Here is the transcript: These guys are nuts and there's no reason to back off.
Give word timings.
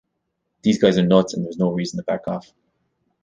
These 0.63 0.81
guys 0.81 0.97
are 0.97 1.05
nuts 1.05 1.35
and 1.35 1.45
there's 1.45 1.59
no 1.59 1.69
reason 1.73 1.99
to 1.99 2.03
back 2.03 2.27
off. 2.27 2.51